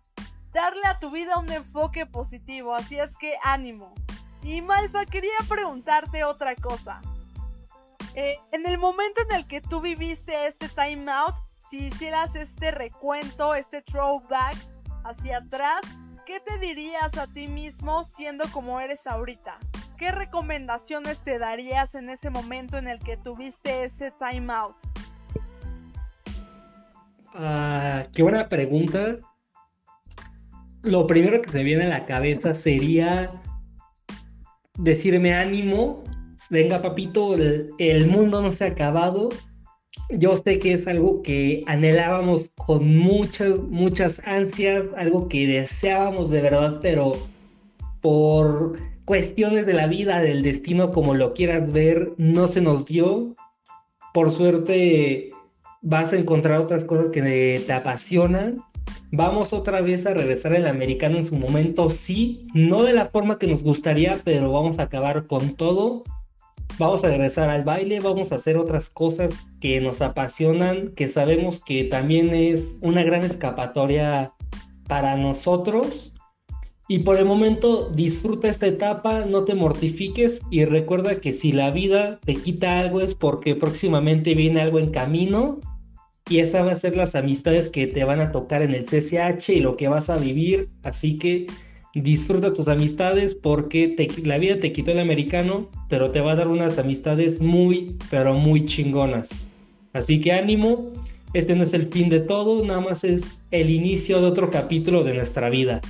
darle 0.52 0.86
a 0.86 0.98
tu 0.98 1.10
vida 1.10 1.38
un 1.38 1.50
enfoque 1.50 2.06
positivo, 2.06 2.74
así 2.74 2.98
es 2.98 3.16
que 3.16 3.36
ánimo. 3.42 3.94
Y 4.42 4.62
Malfa, 4.62 5.04
quería 5.06 5.38
preguntarte 5.48 6.24
otra 6.24 6.54
cosa. 6.54 7.02
Eh, 8.14 8.38
en 8.52 8.66
el 8.66 8.78
momento 8.78 9.20
en 9.28 9.36
el 9.36 9.46
que 9.46 9.60
tú 9.60 9.80
viviste 9.80 10.46
este 10.46 10.68
time 10.68 11.10
out, 11.10 11.34
si 11.58 11.86
hicieras 11.86 12.34
este 12.36 12.70
recuento, 12.70 13.54
este 13.54 13.82
throwback 13.82 14.56
hacia 15.04 15.38
atrás, 15.38 15.82
¿qué 16.24 16.40
te 16.40 16.58
dirías 16.58 17.16
a 17.18 17.26
ti 17.26 17.46
mismo 17.46 18.04
siendo 18.04 18.50
como 18.50 18.80
eres 18.80 19.06
ahorita? 19.06 19.58
¿Qué 19.98 20.12
recomendaciones 20.12 21.20
te 21.24 21.40
darías 21.40 21.96
en 21.96 22.08
ese 22.08 22.30
momento 22.30 22.78
en 22.78 22.86
el 22.86 23.00
que 23.00 23.16
tuviste 23.16 23.82
ese 23.82 24.12
time 24.12 24.52
out? 24.52 24.76
Ah, 27.34 28.06
qué 28.14 28.22
buena 28.22 28.48
pregunta. 28.48 29.18
Lo 30.82 31.08
primero 31.08 31.42
que 31.42 31.50
te 31.50 31.64
viene 31.64 31.86
a 31.86 31.88
la 31.88 32.06
cabeza 32.06 32.54
sería 32.54 33.28
decirme 34.78 35.34
ánimo, 35.34 36.04
venga 36.48 36.80
papito, 36.80 37.34
el 37.34 38.06
mundo 38.06 38.40
no 38.40 38.52
se 38.52 38.66
ha 38.66 38.68
acabado, 38.68 39.30
yo 40.10 40.36
sé 40.36 40.60
que 40.60 40.74
es 40.74 40.86
algo 40.86 41.22
que 41.22 41.64
anhelábamos 41.66 42.52
con 42.54 42.96
muchas, 42.96 43.58
muchas 43.58 44.22
ansias, 44.24 44.86
algo 44.96 45.28
que 45.28 45.44
deseábamos 45.48 46.30
de 46.30 46.40
verdad, 46.40 46.78
pero 46.80 47.14
por 48.00 48.78
cuestiones 49.08 49.64
de 49.64 49.72
la 49.72 49.86
vida, 49.86 50.20
del 50.20 50.42
destino, 50.42 50.92
como 50.92 51.14
lo 51.14 51.32
quieras 51.32 51.72
ver, 51.72 52.12
no 52.18 52.46
se 52.46 52.60
nos 52.60 52.84
dio. 52.84 53.34
Por 54.12 54.30
suerte 54.30 55.30
vas 55.80 56.12
a 56.12 56.16
encontrar 56.16 56.60
otras 56.60 56.84
cosas 56.84 57.06
que 57.10 57.62
te 57.66 57.72
apasionan. 57.72 58.56
Vamos 59.10 59.54
otra 59.54 59.80
vez 59.80 60.04
a 60.04 60.12
regresar 60.12 60.54
al 60.54 60.66
americano 60.66 61.16
en 61.16 61.24
su 61.24 61.36
momento, 61.36 61.88
sí, 61.88 62.46
no 62.52 62.82
de 62.82 62.92
la 62.92 63.06
forma 63.06 63.38
que 63.38 63.46
nos 63.46 63.62
gustaría, 63.62 64.20
pero 64.24 64.52
vamos 64.52 64.78
a 64.78 64.82
acabar 64.82 65.24
con 65.26 65.54
todo 65.54 66.04
vamos 66.78 67.02
a 67.02 67.08
regresar 67.08 67.48
al 67.48 67.64
baile, 67.64 67.98
vamos 67.98 68.30
a 68.30 68.34
hacer 68.34 68.58
otras 68.58 68.90
cosas 68.90 69.32
que 69.58 69.80
nos 69.80 70.02
apasionan, 70.02 70.92
que 70.94 71.08
sabemos 71.08 71.60
que 71.60 71.84
también 71.84 72.34
es 72.34 72.76
una 72.82 73.02
gran 73.02 73.22
escapatoria 73.24 74.32
para 74.86 75.16
nosotros. 75.16 76.12
Y 76.90 77.00
por 77.00 77.18
el 77.18 77.26
momento 77.26 77.90
disfruta 77.94 78.48
esta 78.48 78.66
etapa, 78.66 79.26
no 79.26 79.44
te 79.44 79.54
mortifiques 79.54 80.40
y 80.50 80.64
recuerda 80.64 81.20
que 81.20 81.34
si 81.34 81.52
la 81.52 81.70
vida 81.70 82.18
te 82.24 82.34
quita 82.34 82.78
algo 82.78 83.02
es 83.02 83.14
porque 83.14 83.54
próximamente 83.54 84.34
viene 84.34 84.62
algo 84.62 84.78
en 84.78 84.90
camino 84.90 85.60
y 86.30 86.38
esas 86.38 86.64
van 86.64 86.72
a 86.72 86.76
ser 86.76 86.96
las 86.96 87.14
amistades 87.14 87.68
que 87.68 87.86
te 87.86 88.04
van 88.04 88.20
a 88.20 88.32
tocar 88.32 88.62
en 88.62 88.72
el 88.72 88.84
CCH 88.84 89.50
y 89.50 89.60
lo 89.60 89.76
que 89.76 89.88
vas 89.88 90.08
a 90.08 90.16
vivir. 90.16 90.68
Así 90.82 91.18
que 91.18 91.46
disfruta 91.94 92.54
tus 92.54 92.68
amistades 92.68 93.34
porque 93.34 93.94
la 94.24 94.38
vida 94.38 94.58
te 94.58 94.72
quitó 94.72 94.92
el 94.92 94.98
americano, 94.98 95.68
pero 95.90 96.10
te 96.10 96.22
va 96.22 96.32
a 96.32 96.36
dar 96.36 96.48
unas 96.48 96.78
amistades 96.78 97.40
muy, 97.40 97.96
pero 98.10 98.32
muy 98.32 98.64
chingonas. 98.64 99.28
Así 99.92 100.22
que 100.22 100.32
ánimo, 100.32 100.92
este 101.34 101.54
no 101.54 101.64
es 101.64 101.74
el 101.74 101.86
fin 101.88 102.08
de 102.08 102.20
todo, 102.20 102.64
nada 102.64 102.80
más 102.80 103.04
es 103.04 103.42
el 103.50 103.68
inicio 103.68 104.20
de 104.20 104.26
otro 104.26 104.50
capítulo 104.50 105.04
de 105.04 105.14
nuestra 105.14 105.50
vida. 105.50 105.82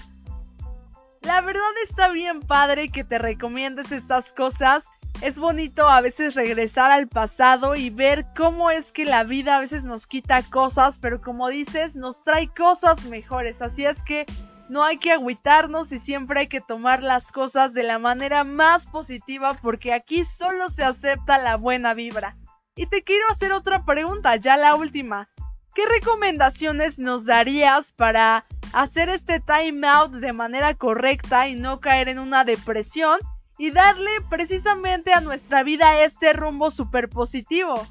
La 1.28 1.42
verdad 1.42 1.60
está 1.84 2.08
bien 2.08 2.40
padre 2.40 2.88
que 2.88 3.04
te 3.04 3.18
recomiendes 3.18 3.92
estas 3.92 4.32
cosas. 4.32 4.88
Es 5.20 5.38
bonito 5.38 5.86
a 5.86 6.00
veces 6.00 6.34
regresar 6.34 6.90
al 6.90 7.06
pasado 7.06 7.76
y 7.76 7.90
ver 7.90 8.24
cómo 8.34 8.70
es 8.70 8.92
que 8.92 9.04
la 9.04 9.24
vida 9.24 9.56
a 9.56 9.60
veces 9.60 9.84
nos 9.84 10.06
quita 10.06 10.42
cosas, 10.42 10.98
pero 10.98 11.20
como 11.20 11.48
dices, 11.48 11.96
nos 11.96 12.22
trae 12.22 12.48
cosas 12.48 13.04
mejores. 13.04 13.60
Así 13.60 13.84
es 13.84 14.02
que 14.02 14.24
no 14.70 14.82
hay 14.82 14.96
que 14.96 15.12
agüitarnos 15.12 15.92
y 15.92 15.98
siempre 15.98 16.40
hay 16.40 16.46
que 16.46 16.62
tomar 16.62 17.02
las 17.02 17.30
cosas 17.30 17.74
de 17.74 17.82
la 17.82 17.98
manera 17.98 18.42
más 18.44 18.86
positiva 18.86 19.52
porque 19.60 19.92
aquí 19.92 20.24
solo 20.24 20.70
se 20.70 20.82
acepta 20.82 21.36
la 21.36 21.56
buena 21.56 21.92
vibra. 21.92 22.38
Y 22.74 22.86
te 22.86 23.04
quiero 23.04 23.28
hacer 23.28 23.52
otra 23.52 23.84
pregunta, 23.84 24.34
ya 24.36 24.56
la 24.56 24.76
última. 24.76 25.28
¿Qué 25.74 25.84
recomendaciones 25.86 26.98
nos 26.98 27.26
darías 27.26 27.92
para 27.92 28.46
hacer 28.72 29.08
este 29.08 29.40
time 29.40 29.86
out 29.86 30.12
de 30.12 30.32
manera 30.32 30.74
correcta 30.74 31.48
y 31.48 31.56
no 31.56 31.80
caer 31.80 32.08
en 32.08 32.18
una 32.18 32.44
depresión 32.44 33.18
y 33.58 33.70
darle 33.70 34.10
precisamente 34.30 35.12
a 35.12 35.20
nuestra 35.20 35.62
vida 35.62 36.04
este 36.04 36.32
rumbo 36.32 36.70
súper 36.70 37.08
positivo? 37.08 37.86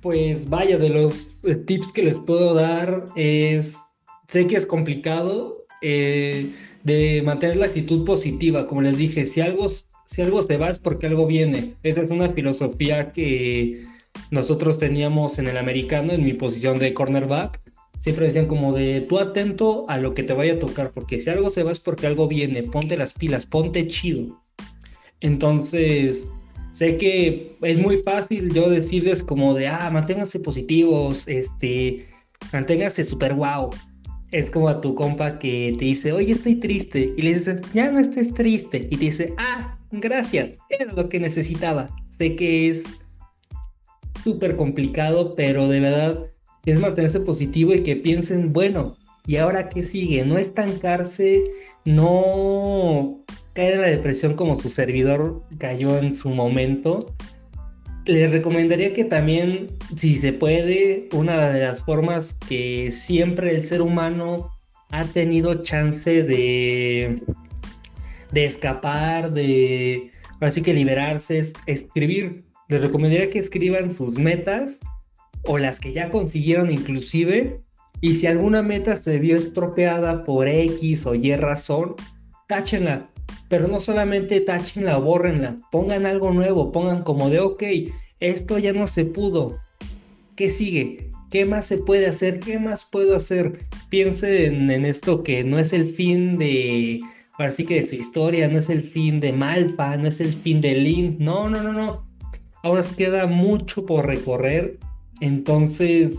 Pues 0.00 0.48
vaya, 0.48 0.78
de 0.78 0.88
los 0.88 1.38
eh, 1.44 1.54
tips 1.54 1.92
que 1.92 2.02
les 2.02 2.18
puedo 2.18 2.54
dar 2.54 3.04
es 3.14 3.78
sé 4.28 4.46
que 4.46 4.56
es 4.56 4.66
complicado 4.66 5.66
eh, 5.82 6.50
de 6.84 7.22
mantener 7.22 7.56
la 7.56 7.66
actitud 7.66 8.04
positiva. 8.04 8.66
Como 8.66 8.82
les 8.82 8.96
dije, 8.96 9.26
si 9.26 9.40
algo, 9.40 9.68
si 9.68 10.22
algo 10.22 10.42
se 10.42 10.56
va 10.56 10.70
es 10.70 10.78
porque 10.78 11.06
algo 11.06 11.26
viene. 11.26 11.74
Esa 11.82 12.00
es 12.00 12.10
una 12.10 12.30
filosofía 12.30 13.12
que 13.12 13.84
nosotros 14.30 14.78
teníamos 14.78 15.38
en 15.38 15.48
el 15.48 15.58
americano, 15.58 16.12
en 16.12 16.24
mi 16.24 16.32
posición 16.32 16.78
de 16.78 16.94
cornerback. 16.94 17.60
Siempre 18.02 18.26
decían 18.26 18.46
como 18.46 18.72
de 18.72 19.06
tú 19.08 19.18
atento 19.18 19.86
a 19.88 19.96
lo 19.96 20.12
que 20.12 20.24
te 20.24 20.32
vaya 20.32 20.54
a 20.54 20.58
tocar, 20.58 20.92
porque 20.92 21.18
si 21.18 21.30
algo 21.30 21.50
se 21.50 21.62
va 21.62 21.70
es 21.70 21.80
porque 21.80 22.06
algo 22.06 22.26
viene, 22.26 22.64
ponte 22.64 22.96
las 22.96 23.12
pilas, 23.12 23.46
ponte 23.46 23.86
chido. 23.86 24.42
Entonces, 25.20 26.28
sé 26.72 26.96
que 26.96 27.56
es 27.62 27.80
muy 27.80 27.98
fácil 27.98 28.52
yo 28.52 28.68
decirles 28.68 29.22
como 29.22 29.54
de, 29.54 29.68
ah, 29.68 29.88
manténganse 29.92 30.40
positivos, 30.40 31.28
este, 31.28 32.08
manténganse 32.52 33.04
super 33.04 33.34
guau 33.34 33.70
es 34.32 34.50
como 34.50 34.68
a 34.68 34.80
tu 34.80 34.94
compa 34.94 35.38
que 35.38 35.74
te 35.78 35.84
dice, 35.84 36.10
oye, 36.10 36.32
estoy 36.32 36.56
triste. 36.56 37.12
Y 37.16 37.22
le 37.22 37.34
dices, 37.34 37.60
ya 37.74 37.90
no 37.90 38.00
estés 38.00 38.32
triste. 38.32 38.88
Y 38.90 38.96
te 38.96 39.04
dice, 39.04 39.34
ah, 39.36 39.78
gracias, 39.92 40.54
era 40.70 40.92
lo 40.92 41.08
que 41.08 41.20
necesitaba. 41.20 41.90
Sé 42.10 42.34
que 42.34 42.70
es 42.70 42.84
súper 44.24 44.56
complicado, 44.56 45.34
pero 45.36 45.68
de 45.68 45.80
verdad 45.80 46.31
es 46.66 46.78
mantenerse 46.80 47.20
positivo 47.20 47.74
y 47.74 47.82
que 47.82 47.96
piensen, 47.96 48.52
bueno, 48.52 48.96
¿y 49.26 49.36
ahora 49.36 49.68
qué 49.68 49.82
sigue? 49.82 50.24
No 50.24 50.38
estancarse, 50.38 51.44
no 51.84 53.24
caer 53.52 53.74
en 53.74 53.80
la 53.82 53.88
depresión 53.88 54.34
como 54.34 54.58
su 54.60 54.70
servidor 54.70 55.42
cayó 55.58 55.98
en 55.98 56.14
su 56.14 56.30
momento, 56.30 57.14
les 58.04 58.32
recomendaría 58.32 58.92
que 58.92 59.04
también, 59.04 59.68
si 59.96 60.18
se 60.18 60.32
puede, 60.32 61.08
una 61.12 61.50
de 61.50 61.60
las 61.60 61.82
formas 61.84 62.34
que 62.48 62.90
siempre 62.90 63.54
el 63.54 63.62
ser 63.62 63.80
humano 63.80 64.50
ha 64.90 65.04
tenido 65.04 65.62
chance 65.62 66.22
de, 66.22 67.22
de 68.32 68.44
escapar, 68.44 69.32
de 69.32 70.10
así 70.40 70.62
que 70.62 70.74
liberarse, 70.74 71.38
es 71.38 71.52
escribir. 71.66 72.42
Les 72.68 72.82
recomendaría 72.82 73.30
que 73.30 73.38
escriban 73.38 73.92
sus 73.92 74.18
metas 74.18 74.80
o 75.44 75.58
las 75.58 75.80
que 75.80 75.92
ya 75.92 76.10
consiguieron 76.10 76.70
inclusive. 76.70 77.60
Y 78.00 78.14
si 78.16 78.26
alguna 78.26 78.62
meta 78.62 78.96
se 78.96 79.18
vio 79.18 79.36
estropeada 79.36 80.24
por 80.24 80.48
X 80.48 81.06
o 81.06 81.14
Y 81.14 81.36
razón, 81.36 81.94
táchenla 82.48 83.08
pero 83.52 83.68
no 83.68 83.80
solamente 83.80 84.40
tachenla 84.40 84.96
o 84.96 85.02
bórrenla, 85.02 85.58
pongan 85.70 86.06
algo 86.06 86.30
nuevo, 86.32 86.72
pongan 86.72 87.02
como 87.02 87.28
de, 87.28 87.40
ok, 87.40 87.62
esto 88.18 88.58
ya 88.58 88.72
no 88.72 88.86
se 88.86 89.04
pudo, 89.04 89.58
¿qué 90.36 90.48
sigue? 90.48 91.10
¿Qué 91.30 91.44
más 91.44 91.66
se 91.66 91.76
puede 91.76 92.06
hacer? 92.06 92.40
¿Qué 92.40 92.58
más 92.58 92.86
puedo 92.90 93.14
hacer? 93.14 93.66
Piensen 93.90 94.70
en 94.70 94.86
esto 94.86 95.22
que 95.22 95.44
no 95.44 95.58
es 95.58 95.74
el 95.74 95.84
fin 95.84 96.38
de, 96.38 96.98
así 97.38 97.66
que 97.66 97.76
de 97.76 97.84
su 97.84 97.94
historia, 97.94 98.48
no 98.48 98.58
es 98.58 98.70
el 98.70 98.80
fin 98.82 99.20
de 99.20 99.34
Malfa, 99.34 99.98
no 99.98 100.08
es 100.08 100.22
el 100.22 100.32
fin 100.32 100.62
de 100.62 100.74
Link, 100.74 101.18
no, 101.18 101.50
no, 101.50 101.62
no, 101.62 101.74
no. 101.74 102.04
Ahora 102.62 102.82
queda 102.96 103.26
mucho 103.26 103.84
por 103.84 104.06
recorrer, 104.06 104.78
entonces 105.22 106.18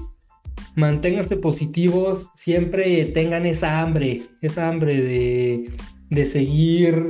manténganse 0.75 1.38
positivos, 1.38 2.29
siempre 2.36 3.05
tengan 3.05 3.45
esa 3.45 3.81
hambre, 3.81 4.24
esa 4.41 4.69
hambre 4.69 5.01
de, 5.01 5.72
de 6.10 6.25
seguir 6.25 7.07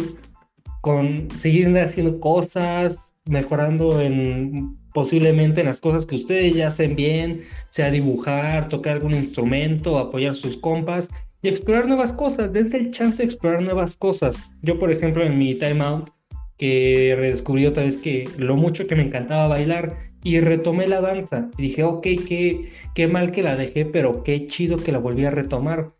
con 0.82 1.30
seguir 1.32 1.78
haciendo 1.78 2.20
cosas, 2.20 3.14
mejorando 3.26 4.02
en 4.02 4.78
posiblemente 4.94 5.62
en 5.62 5.68
las 5.68 5.82
cosas 5.82 6.06
que 6.06 6.16
ustedes 6.16 6.54
ya 6.54 6.68
hacen 6.68 6.96
bien, 6.96 7.42
sea 7.70 7.90
dibujar, 7.90 8.70
tocar 8.70 8.94
algún 8.94 9.14
instrumento, 9.14 9.98
apoyar 9.98 10.36
sus 10.36 10.56
compas 10.58 11.10
y 11.42 11.48
explorar 11.48 11.88
nuevas 11.88 12.14
cosas, 12.14 12.54
dense 12.54 12.78
el 12.78 12.92
chance 12.92 13.18
de 13.18 13.26
explorar 13.26 13.62
nuevas 13.62 13.96
cosas. 13.96 14.38
Yo, 14.62 14.80
por 14.80 14.92
ejemplo, 14.92 15.24
en 15.24 15.38
mi 15.38 15.56
time 15.56 15.84
out, 15.84 16.10
que 16.58 17.16
redescubrí 17.18 17.66
otra 17.66 17.84
vez 17.84 17.98
que 17.98 18.30
lo 18.38 18.56
mucho 18.56 18.86
que 18.86 18.96
me 18.96 19.04
encantaba 19.04 19.48
bailar 19.48 19.98
y 20.24 20.40
retomé 20.40 20.88
la 20.88 21.02
danza. 21.02 21.50
Dije, 21.58 21.84
ok, 21.84 22.02
qué, 22.02 22.70
qué 22.96 23.08
mal 23.08 23.32
que 23.32 23.44
la 23.44 23.56
dejé, 23.56 23.86
pero 23.86 24.24
qué 24.24 24.48
chido 24.48 24.78
que 24.78 24.92
la 24.92 25.00
volví 25.00 25.26
a 25.26 25.32
retomar. 25.32 25.92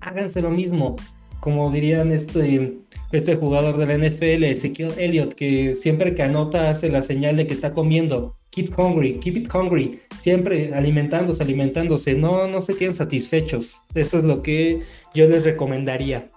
Háganse 0.00 0.40
lo 0.40 0.50
mismo. 0.50 0.96
Como 1.40 1.70
dirían 1.72 2.12
este, 2.12 2.78
este 3.10 3.34
jugador 3.34 3.76
de 3.76 3.86
la 3.86 3.98
NFL, 3.98 4.44
Ezequiel 4.44 4.92
Elliott, 4.96 5.34
que 5.34 5.74
siempre 5.74 6.14
que 6.14 6.22
anota 6.22 6.70
hace 6.70 6.88
la 6.88 7.02
señal 7.02 7.36
de 7.36 7.46
que 7.48 7.54
está 7.54 7.72
comiendo. 7.72 8.36
Keep 8.50 8.78
hungry, 8.78 9.18
keep 9.18 9.36
it 9.36 9.52
hungry. 9.52 9.98
Siempre 10.20 10.72
alimentándose, 10.72 11.42
alimentándose. 11.42 12.14
No, 12.14 12.46
no 12.46 12.60
se 12.60 12.76
queden 12.76 12.94
satisfechos. 12.94 13.80
Eso 13.94 14.18
es 14.18 14.24
lo 14.24 14.42
que 14.42 14.80
yo 15.14 15.26
les 15.26 15.44
recomendaría. 15.44 16.30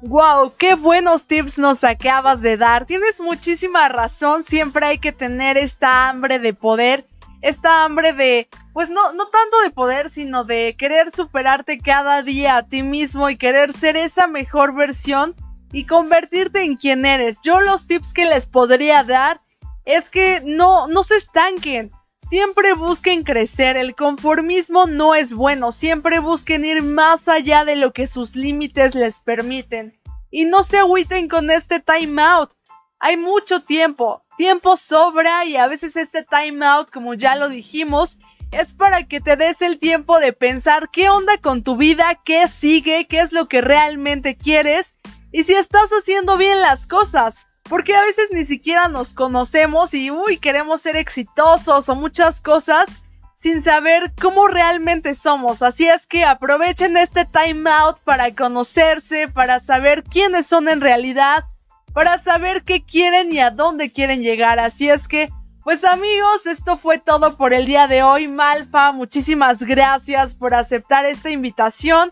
Wow, 0.00 0.54
qué 0.56 0.76
buenos 0.76 1.26
tips 1.26 1.58
nos 1.58 1.82
acabas 1.82 2.40
de 2.40 2.56
dar. 2.56 2.86
Tienes 2.86 3.20
muchísima 3.20 3.88
razón. 3.88 4.44
Siempre 4.44 4.86
hay 4.86 4.98
que 4.98 5.10
tener 5.10 5.56
esta 5.56 6.08
hambre 6.08 6.38
de 6.38 6.54
poder. 6.54 7.04
Esta 7.42 7.82
hambre 7.82 8.12
de, 8.12 8.48
pues 8.72 8.90
no, 8.90 9.12
no 9.14 9.26
tanto 9.26 9.60
de 9.62 9.70
poder, 9.70 10.08
sino 10.08 10.44
de 10.44 10.76
querer 10.78 11.10
superarte 11.10 11.80
cada 11.80 12.22
día 12.22 12.58
a 12.58 12.62
ti 12.68 12.84
mismo 12.84 13.28
y 13.28 13.36
querer 13.36 13.72
ser 13.72 13.96
esa 13.96 14.28
mejor 14.28 14.72
versión 14.72 15.34
y 15.72 15.84
convertirte 15.84 16.62
en 16.62 16.76
quien 16.76 17.04
eres. 17.04 17.40
Yo 17.42 17.60
los 17.60 17.88
tips 17.88 18.14
que 18.14 18.24
les 18.24 18.46
podría 18.46 19.02
dar 19.02 19.40
es 19.84 20.10
que 20.10 20.42
no, 20.44 20.86
no 20.86 21.02
se 21.02 21.16
estanquen. 21.16 21.90
Siempre 22.20 22.74
busquen 22.74 23.22
crecer, 23.22 23.76
el 23.76 23.94
conformismo 23.94 24.86
no 24.86 25.14
es 25.14 25.32
bueno, 25.32 25.70
siempre 25.70 26.18
busquen 26.18 26.64
ir 26.64 26.82
más 26.82 27.28
allá 27.28 27.64
de 27.64 27.76
lo 27.76 27.92
que 27.92 28.08
sus 28.08 28.34
límites 28.34 28.96
les 28.96 29.20
permiten. 29.20 30.00
Y 30.28 30.44
no 30.44 30.64
se 30.64 30.78
agüiten 30.78 31.28
con 31.28 31.48
este 31.48 31.78
time 31.78 32.20
out. 32.20 32.50
Hay 32.98 33.16
mucho 33.16 33.62
tiempo, 33.62 34.24
tiempo 34.36 34.74
sobra 34.74 35.44
y 35.44 35.56
a 35.56 35.68
veces 35.68 35.96
este 35.96 36.24
time 36.24 36.66
out, 36.66 36.90
como 36.90 37.14
ya 37.14 37.36
lo 37.36 37.48
dijimos, 37.48 38.18
es 38.50 38.72
para 38.72 39.04
que 39.04 39.20
te 39.20 39.36
des 39.36 39.62
el 39.62 39.78
tiempo 39.78 40.18
de 40.18 40.32
pensar 40.32 40.90
qué 40.90 41.08
onda 41.10 41.38
con 41.38 41.62
tu 41.62 41.76
vida, 41.76 42.20
qué 42.24 42.48
sigue, 42.48 43.06
qué 43.06 43.20
es 43.20 43.32
lo 43.32 43.46
que 43.46 43.60
realmente 43.60 44.36
quieres 44.36 44.96
y 45.30 45.44
si 45.44 45.54
estás 45.54 45.90
haciendo 45.90 46.36
bien 46.36 46.60
las 46.60 46.88
cosas. 46.88 47.38
Porque 47.68 47.94
a 47.94 48.00
veces 48.02 48.30
ni 48.32 48.44
siquiera 48.44 48.88
nos 48.88 49.12
conocemos 49.12 49.92
y 49.92 50.10
uy, 50.10 50.38
queremos 50.38 50.80
ser 50.80 50.96
exitosos 50.96 51.88
o 51.88 51.94
muchas 51.94 52.40
cosas 52.40 52.88
sin 53.34 53.62
saber 53.62 54.12
cómo 54.20 54.48
realmente 54.48 55.14
somos. 55.14 55.62
Así 55.62 55.86
es 55.86 56.06
que 56.06 56.24
aprovechen 56.24 56.96
este 56.96 57.24
time 57.24 57.70
out 57.70 57.98
para 58.00 58.34
conocerse, 58.34 59.28
para 59.28 59.60
saber 59.60 60.02
quiénes 60.02 60.46
son 60.46 60.68
en 60.68 60.80
realidad, 60.80 61.44
para 61.92 62.18
saber 62.18 62.64
qué 62.64 62.82
quieren 62.82 63.32
y 63.32 63.38
a 63.38 63.50
dónde 63.50 63.92
quieren 63.92 64.22
llegar. 64.22 64.58
Así 64.58 64.88
es 64.88 65.06
que, 65.06 65.28
pues 65.62 65.84
amigos, 65.84 66.46
esto 66.46 66.76
fue 66.76 66.98
todo 66.98 67.36
por 67.36 67.54
el 67.54 67.66
día 67.66 67.86
de 67.86 68.02
hoy. 68.02 68.26
Malfa, 68.26 68.90
muchísimas 68.90 69.62
gracias 69.62 70.34
por 70.34 70.54
aceptar 70.54 71.06
esta 71.06 71.30
invitación. 71.30 72.10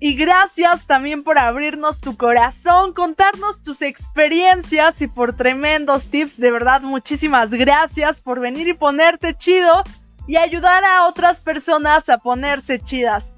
Y 0.00 0.14
gracias 0.14 0.86
también 0.86 1.22
por 1.22 1.38
abrirnos 1.38 2.00
tu 2.00 2.16
corazón, 2.16 2.92
contarnos 2.92 3.62
tus 3.62 3.82
experiencias 3.82 5.00
y 5.02 5.06
por 5.06 5.34
tremendos 5.34 6.08
tips. 6.08 6.38
De 6.38 6.50
verdad, 6.50 6.82
muchísimas 6.82 7.52
gracias 7.52 8.20
por 8.20 8.40
venir 8.40 8.68
y 8.68 8.74
ponerte 8.74 9.34
chido 9.34 9.82
y 10.26 10.36
ayudar 10.36 10.84
a 10.84 11.08
otras 11.08 11.40
personas 11.40 12.08
a 12.08 12.18
ponerse 12.18 12.80
chidas. 12.80 13.34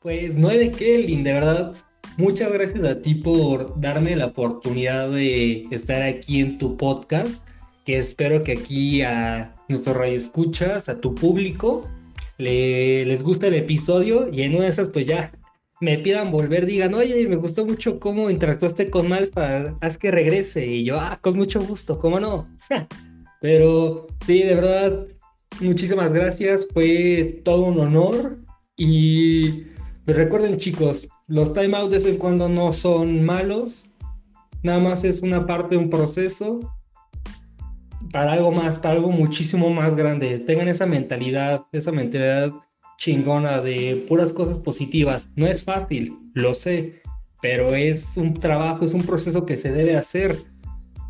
Pues 0.00 0.34
no 0.34 0.48
hay 0.48 0.58
de 0.58 0.70
qué, 0.72 0.98
Lin, 0.98 1.22
de 1.22 1.32
verdad. 1.32 1.72
Muchas 2.16 2.52
gracias 2.52 2.84
a 2.84 3.00
ti 3.00 3.14
por 3.14 3.80
darme 3.80 4.16
la 4.16 4.26
oportunidad 4.26 5.10
de 5.10 5.66
estar 5.70 6.02
aquí 6.02 6.40
en 6.40 6.58
tu 6.58 6.76
podcast. 6.76 7.46
Que 7.84 7.98
espero 7.98 8.44
que 8.44 8.52
aquí 8.52 9.02
a 9.02 9.54
nuestros 9.68 9.96
radioescuchas, 9.96 10.88
a 10.88 11.00
tu 11.00 11.14
público, 11.14 11.88
les 12.38 13.22
guste 13.22 13.48
el 13.48 13.54
episodio 13.54 14.28
y 14.32 14.42
en 14.42 14.54
una 14.54 14.64
de 14.64 14.70
esas, 14.70 14.88
pues 14.88 15.06
ya 15.06 15.32
me 15.82 15.98
pidan 15.98 16.30
volver, 16.30 16.64
digan, 16.64 16.94
oye, 16.94 17.26
me 17.26 17.34
gustó 17.34 17.66
mucho 17.66 17.98
cómo 17.98 18.30
interactuaste 18.30 18.88
con 18.88 19.08
Malfa, 19.08 19.76
haz 19.80 19.98
que 19.98 20.12
regrese. 20.12 20.64
Y 20.64 20.84
yo, 20.84 20.98
ah, 21.00 21.18
con 21.20 21.36
mucho 21.36 21.60
gusto, 21.60 21.98
¿cómo 21.98 22.20
no? 22.20 22.48
Pero 23.40 24.06
sí, 24.24 24.44
de 24.44 24.54
verdad, 24.54 25.06
muchísimas 25.60 26.12
gracias, 26.12 26.68
fue 26.72 27.40
todo 27.44 27.64
un 27.64 27.80
honor. 27.80 28.38
Y 28.76 29.64
recuerden, 30.06 30.56
chicos, 30.56 31.08
los 31.26 31.52
timeouts 31.52 31.90
de 31.90 31.96
vez 31.96 32.06
en 32.06 32.16
cuando 32.16 32.48
no 32.48 32.72
son 32.72 33.24
malos, 33.24 33.84
nada 34.62 34.78
más 34.78 35.02
es 35.02 35.20
una 35.20 35.46
parte 35.46 35.74
de 35.74 35.82
un 35.82 35.90
proceso 35.90 36.60
para 38.12 38.34
algo 38.34 38.52
más, 38.52 38.78
para 38.78 38.94
algo 38.94 39.10
muchísimo 39.10 39.68
más 39.70 39.96
grande. 39.96 40.38
Tengan 40.38 40.68
esa 40.68 40.86
mentalidad, 40.86 41.64
esa 41.72 41.90
mentalidad 41.90 42.52
chingona 43.02 43.60
de 43.60 44.04
puras 44.08 44.32
cosas 44.32 44.58
positivas. 44.58 45.28
No 45.34 45.48
es 45.48 45.64
fácil, 45.64 46.16
lo 46.34 46.54
sé, 46.54 47.02
pero 47.40 47.74
es 47.74 48.16
un 48.16 48.32
trabajo, 48.32 48.84
es 48.84 48.94
un 48.94 49.02
proceso 49.02 49.44
que 49.44 49.56
se 49.56 49.72
debe 49.72 49.96
hacer. 49.96 50.38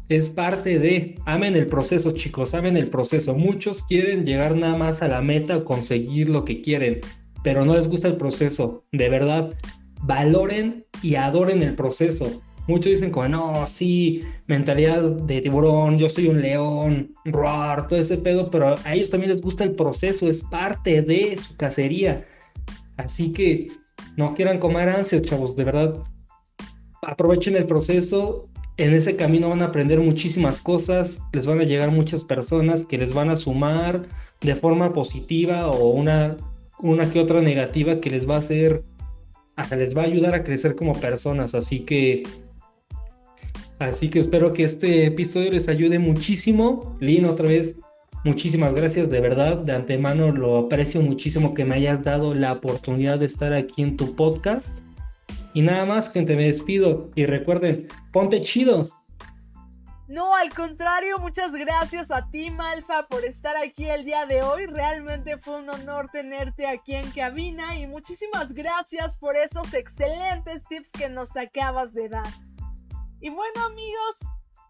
Es 0.09 0.31
parte 0.31 0.78
de, 0.78 1.16
amen 1.26 1.55
el 1.55 1.66
proceso 1.66 2.12
chicos, 2.12 2.55
amen 2.55 2.78
el 2.78 2.88
proceso. 2.88 3.35
Muchos 3.35 3.83
quieren 3.83 4.24
llegar 4.24 4.57
nada 4.57 4.74
más 4.74 5.02
a 5.02 5.09
la 5.09 5.20
meta 5.20 5.59
o 5.59 5.64
conseguir 5.64 6.31
lo 6.31 6.46
que 6.46 6.62
quieren, 6.62 7.00
pero 7.44 7.66
no 7.66 7.74
les 7.74 7.88
gusta 7.88 8.09
el 8.09 8.16
proceso. 8.16 8.87
De 8.92 9.11
verdad, 9.11 9.55
valoren 10.02 10.87
y 11.02 11.16
adoren 11.16 11.62
el 11.62 11.74
proceso. 11.74 12.42
Muchos 12.68 12.92
dicen 12.92 13.11
como, 13.11 13.29
no, 13.29 13.66
sí, 13.66 14.22
mentalidad 14.46 15.03
de 15.03 15.40
tiburón, 15.40 15.98
yo 15.98 16.09
soy 16.09 16.29
un 16.29 16.40
león, 16.40 17.12
roar, 17.25 17.88
todo 17.88 17.98
ese 17.98 18.16
pedo, 18.16 18.51
pero 18.51 18.77
a 18.85 18.94
ellos 18.94 19.11
también 19.11 19.33
les 19.33 19.40
gusta 19.40 19.64
el 19.64 19.72
proceso, 19.72 20.29
es 20.29 20.42
parte 20.42 21.03
de 21.03 21.37
su 21.37 21.57
cacería. 21.57 22.25
Así 22.96 23.33
que 23.33 23.68
no 24.16 24.35
quieran 24.35 24.59
comer 24.59 24.88
ansias, 24.88 25.22
chavos, 25.22 25.57
de 25.57 25.64
verdad. 25.64 25.96
Aprovechen 27.03 27.57
el 27.57 27.66
proceso, 27.66 28.48
en 28.77 28.94
ese 28.94 29.16
camino 29.16 29.48
van 29.48 29.62
a 29.62 29.66
aprender 29.66 30.01
muchísimas 30.01 30.61
cosas, 30.61 31.18
les 31.33 31.46
van 31.46 31.61
a 31.61 31.64
llegar 31.64 31.90
muchas 31.90 32.25
personas 32.25 32.87
que 32.87 32.98
les 32.98 33.12
van 33.12 33.29
a 33.29 33.37
sumar 33.37 34.09
de 34.40 34.55
forma 34.55 34.92
positiva 34.92 35.68
o 35.68 35.90
una, 35.90 36.37
una 36.81 37.11
que 37.11 37.20
otra 37.20 37.42
negativa 37.42 38.01
que 38.01 38.11
les 38.11 38.29
va 38.29 38.37
a 38.37 38.38
hacer, 38.38 38.83
les 39.77 39.96
va 39.96 40.03
a 40.03 40.07
ayudar 40.07 40.35
a 40.35 40.42
crecer 40.42 40.75
como 40.75 40.92
personas. 40.92 41.55
Así 41.55 41.81
que 41.81 42.22
Así 43.83 44.09
que 44.09 44.21
espero 44.21 44.53
que 44.53 44.62
este 44.62 45.07
episodio 45.07 45.51
les 45.51 45.68
ayude 45.68 45.99
muchísimo. 45.99 46.97
Lin, 47.01 47.25
otra 47.25 47.49
vez, 47.49 47.75
muchísimas 48.25 48.75
gracias, 48.75 49.11
de 49.11 49.21
verdad, 49.21 49.57
de 49.57 49.73
antemano 49.73 50.31
lo 50.31 50.57
aprecio 50.57 51.01
muchísimo 51.01 51.53
que 51.53 51.64
me 51.64 51.75
hayas 51.75 52.05
dado 52.05 52.33
la 52.33 52.53
oportunidad 52.53 53.18
de 53.18 53.27
estar 53.27 53.53
aquí 53.53 53.83
en 53.83 53.97
tu 53.97 54.14
podcast. 54.14 54.79
Y 55.53 55.62
nada 55.62 55.85
más, 55.85 56.12
gente, 56.12 56.37
me 56.37 56.47
despido. 56.47 57.11
Y 57.16 57.27
recuerden, 57.27 57.88
ponte 58.12 58.40
chido. 58.40 58.88
No, 60.07 60.37
al 60.37 60.55
contrario, 60.55 61.18
muchas 61.18 61.53
gracias 61.53 62.12
a 62.12 62.31
ti, 62.31 62.51
Malfa, 62.51 63.09
por 63.09 63.25
estar 63.25 63.57
aquí 63.57 63.87
el 63.87 64.05
día 64.05 64.27
de 64.27 64.42
hoy. 64.42 64.66
Realmente 64.66 65.38
fue 65.38 65.57
un 65.57 65.68
honor 65.68 66.09
tenerte 66.12 66.68
aquí 66.68 66.95
en 66.95 67.11
cabina 67.11 67.77
y 67.79 67.88
muchísimas 67.88 68.53
gracias 68.53 69.18
por 69.18 69.35
esos 69.37 69.75
excelentes 69.75 70.64
tips 70.68 70.92
que 70.92 71.09
nos 71.09 71.37
acabas 71.37 71.92
de 71.95 72.09
dar. 72.09 72.52
Y 73.23 73.31
bueno 73.31 73.67
amigos, 73.67 74.19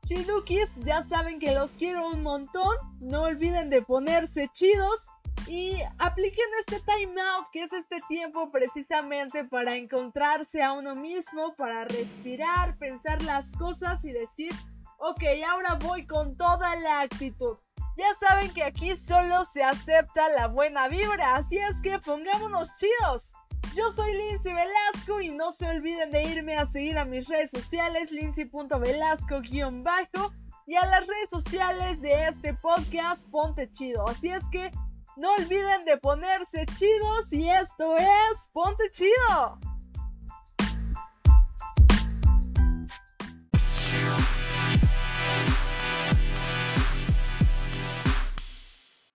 chidukis, 0.05 0.77
ya 0.81 1.01
saben 1.01 1.39
que 1.39 1.55
los 1.55 1.75
quiero 1.75 2.09
un 2.09 2.23
montón. 2.23 2.77
No 3.01 3.23
olviden 3.23 3.71
de 3.71 3.81
ponerse 3.81 4.51
chidos 4.53 5.07
y 5.49 5.79
apliquen 5.99 6.45
este 6.61 6.81
time 6.81 7.19
out, 7.19 7.47
que 7.51 7.63
es 7.63 7.73
este 7.73 7.97
tiempo 8.11 8.51
precisamente 8.51 9.47
para 9.47 9.77
encontrarse 9.77 10.63
a 10.63 10.75
uno 10.75 10.95
mismo, 10.95 11.55
para 11.57 11.87
respirar, 11.87 12.77
pensar 12.77 13.23
las 13.23 13.57
cosas 13.57 14.05
y 14.05 14.13
decir, 14.13 14.53
ok, 14.99 15.23
ahora 15.49 15.77
voy 15.77 16.07
con 16.07 16.37
toda 16.37 16.77
la 16.77 17.01
actitud. 17.01 17.57
Ya 17.97 18.13
saben 18.13 18.53
que 18.53 18.65
aquí 18.65 18.95
solo 18.97 19.47
se 19.47 19.65
acepta 19.65 20.29
la 20.29 20.49
buena 20.49 20.89
vibra, 20.89 21.37
así 21.37 21.57
es 21.57 21.81
que 21.81 21.99
pongámonos 22.01 22.75
chidos. 22.75 23.33
Yo 23.75 23.89
soy 23.89 24.13
Lindsay 24.13 24.53
Velasco 24.53 25.23
y 25.23 25.33
no 25.33 25.51
se 25.51 25.67
olviden 25.67 26.11
de 26.11 26.25
irme 26.25 26.59
a 26.59 26.67
seguir 26.67 26.99
a 26.99 27.07
mis 27.07 27.27
redes 27.29 27.51
sociales, 27.51 28.13
lindsay.velasco-bajo 28.13 30.35
y 30.67 30.77
a 30.77 30.85
las 30.87 31.07
redes 31.07 31.31
sociales 31.31 32.03
de 32.03 32.27
este 32.27 32.53
podcast 32.53 33.31
Ponte 33.31 33.71
Chido. 33.71 34.07
Así 34.07 34.29
es 34.29 34.47
que 34.51 34.71
No 35.17 35.33
olviden 35.39 35.87
de 35.87 35.97
ponerse 35.97 36.67
chidos 36.77 37.33
y 37.33 37.49
esto 37.49 37.97
es 37.97 38.47
Ponte 38.53 38.91
Chido. 38.91 39.59